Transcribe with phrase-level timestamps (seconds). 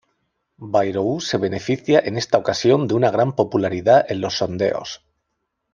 [0.75, 5.05] Bayrou se beneficia en esta ocasión de una gran popularidad en los sondeos.